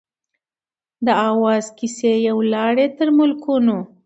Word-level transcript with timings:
د 1.05 1.07
آواز 1.31 1.65
کیسې 1.77 2.13
یې 2.25 2.31
ولاړې 2.39 2.85
تر 2.97 3.07
ملکونو 3.17 3.77